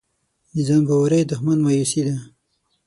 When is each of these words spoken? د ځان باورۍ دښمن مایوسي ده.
د 0.53 0.55
ځان 0.67 0.81
باورۍ 0.89 1.21
دښمن 1.29 1.57
مایوسي 1.65 2.01
ده. 2.07 2.15